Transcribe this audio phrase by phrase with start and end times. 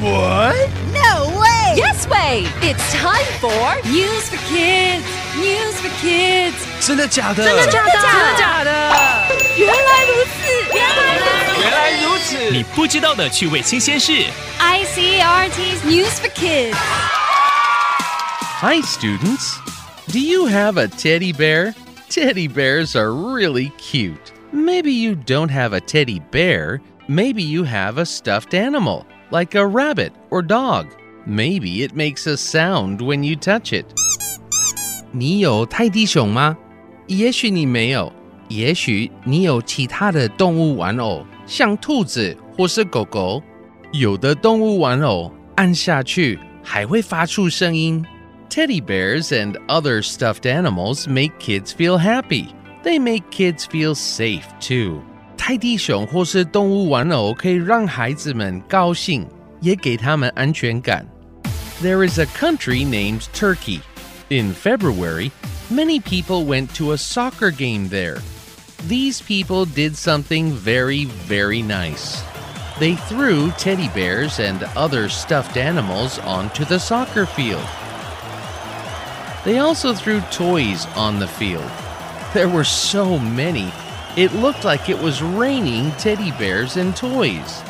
[0.00, 0.70] What?
[0.92, 1.74] No way!
[1.76, 2.46] Yes way!
[2.62, 5.04] It's time for News for kids!
[5.36, 6.54] News for kids!
[6.80, 7.44] 真的假的？
[7.44, 7.92] 真的假的？
[7.92, 8.70] 真的假的？
[9.56, 10.74] 原来如此！
[10.74, 11.60] 原来如此！
[11.62, 12.50] 原来如此！
[12.50, 14.12] 你不知道的趣味新鲜事。
[14.60, 16.76] ICRT's News for kids!
[18.60, 19.58] Hi, students.
[20.08, 21.74] Do you have a teddy bear?
[22.08, 24.32] Teddy bears are really cute.
[24.52, 26.80] Maybe you don't have a teddy bear.
[27.08, 30.86] Maybe you have a stuffed animal, like a rabbit or dog.
[31.26, 33.86] Maybe it makes a sound when you touch it.
[35.12, 36.56] 你有泰迪熊吗？
[37.06, 38.12] 也许你没有，
[38.48, 43.42] 也许你有其他的动物玩偶，像兔子或是狗狗。
[43.92, 48.04] 有的动物玩偶按下去还会发出声音。
[48.48, 52.46] Teddy bears and other stuffed animals make kids feel happy.
[52.84, 55.02] They make kids feel safe too.
[55.40, 59.26] 泰迪熊或是动物玩偶可以让孩子们高兴，
[59.60, 61.06] 也给他们安全感。
[61.82, 63.80] There is a country named Turkey.
[64.28, 65.30] In February,
[65.70, 68.18] many people went to a soccer game there.
[68.88, 72.20] These people did something very, very nice.
[72.78, 77.66] They threw teddy bears and other stuffed animals onto the soccer field.
[79.44, 81.70] They also threw toys on the field.
[82.34, 83.72] There were so many,
[84.16, 87.60] it looked like it was raining teddy bears and toys.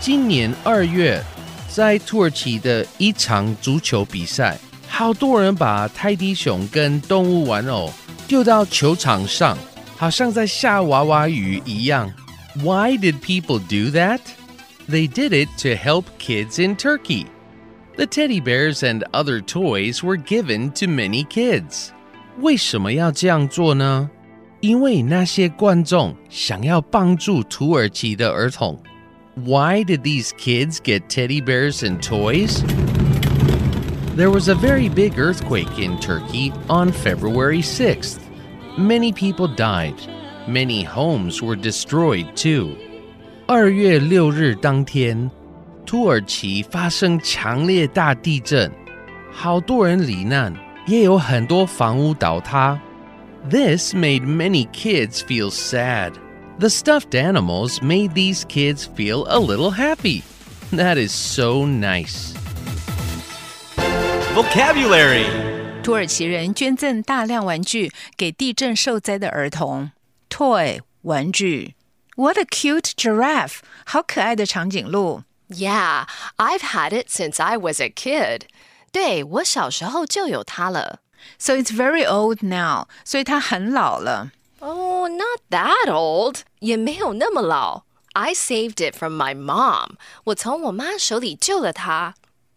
[0.00, 1.22] 今年二月，
[1.68, 7.92] 在土耳其的一场足球比赛，好多人把泰迪熊跟动物玩偶
[8.28, 9.56] 丢到球场上，
[9.96, 12.12] 好像在下娃娃雨一样。
[12.56, 14.20] Why did people do that?
[14.88, 17.26] They did it to help kids in Turkey.
[17.96, 21.88] The teddy bears and other toys were given to many kids.
[22.38, 24.10] 为什么要这样做呢？
[24.60, 28.78] 因为那些观众想要帮助土耳其的儿童。
[29.34, 32.62] Why did these kids get teddy bears and toys?
[34.16, 38.16] There was a very big earthquake in Turkey on February 6th.
[38.78, 39.94] Many people died.
[40.48, 42.76] Many homes were destroyed too.
[43.46, 45.30] 二月六日当天，
[45.84, 48.72] 土耳其发生强烈大地震，
[49.30, 50.54] 好多人罹难，
[50.86, 52.80] 也有很多房屋倒塌。
[53.48, 56.12] This made many kids feel sad.
[56.58, 60.22] The stuffed animals made these kids feel a little happy.
[60.72, 62.34] That is so nice.
[64.34, 65.26] Vocabulary
[65.82, 69.92] 土耳其人捐赠大量玩具给地震受灾的儿童。
[70.28, 71.74] Toy 玩具，
[72.16, 73.58] What a cute giraffe！
[73.84, 75.22] 好可爱的长颈鹿。
[75.48, 76.06] Yeah,
[76.38, 78.42] I've had it since I was a kid.
[78.90, 80.98] 对我小时候就有它了。
[81.38, 84.32] So it's very old now，所以它很老了。
[84.60, 86.40] Oh, not that old.
[86.60, 87.82] 也没有那么老。
[88.14, 89.96] I saved it from my mom.
[90.24, 92.14] 我从我妈手里救了它。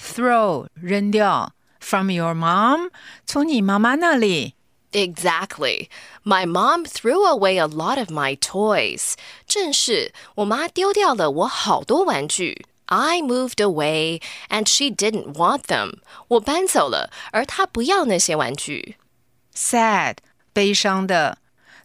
[0.00, 2.90] Throw 扔掉，from your mom
[3.26, 4.54] 从你妈妈那里。
[4.92, 5.88] Exactly.
[6.24, 9.14] My mom threw away a lot of my toys.
[9.46, 12.66] 正是，我妈丢掉了我好多玩具。
[12.86, 16.00] I moved away, and she didn't want them.
[16.28, 18.96] 我搬走了，而她不要那些玩具。
[19.54, 20.16] Sad
[20.52, 21.38] 悲伤的。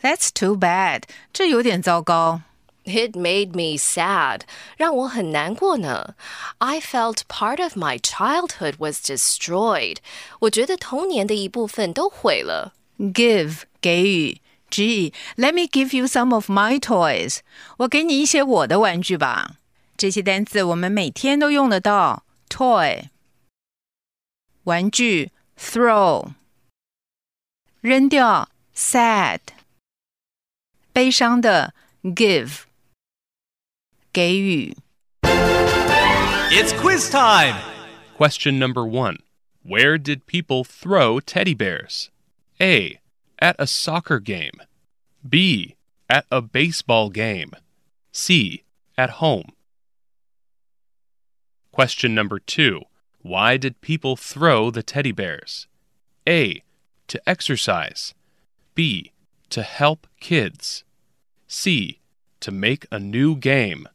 [0.00, 2.42] That's too bad，这有点糟糕。
[2.84, 4.42] It made me sad.
[4.76, 6.14] 让我很难过呢。
[6.58, 9.96] I felt part of my childhood was destroyed.
[10.40, 12.74] 我觉得童年的一部分都毁了。
[12.98, 17.38] Give 给予，Gee, let me give you some of my toys。
[17.78, 19.52] 我给你一些我的玩具吧。
[19.98, 22.24] 这些单词我们每天都用得到。
[22.48, 23.08] Toy
[24.64, 26.32] 玩具，throw
[27.80, 29.40] 扔掉，sad
[30.92, 32.60] 悲伤的，give
[34.12, 34.76] 给予。
[36.50, 37.56] It's quiz time!
[38.16, 39.18] Question number one
[39.64, 42.10] Where did people throw teddy bears?
[42.60, 43.00] A.
[43.38, 44.60] At a soccer game.
[45.28, 45.74] B.
[46.08, 47.50] At a baseball game.
[48.12, 48.62] C.
[48.96, 49.52] At home.
[51.71, 52.81] Question number two
[53.21, 55.67] Why did people throw the teddy bears?
[56.27, 56.63] A.
[57.07, 58.13] To exercise.
[58.75, 59.11] B.
[59.49, 60.83] To help kids.
[61.47, 61.99] C.
[62.41, 63.87] To make a new game.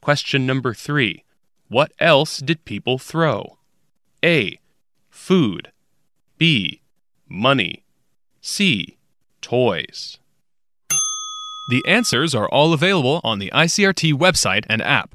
[0.00, 1.24] Question number three
[1.68, 3.58] What else did people throw?
[4.24, 4.58] A.
[5.10, 5.72] Food.
[6.38, 6.82] B.
[7.28, 7.84] Money.
[8.40, 8.96] C.
[9.40, 10.18] Toys.
[11.68, 15.14] The answers are all available on the ICRT website and app.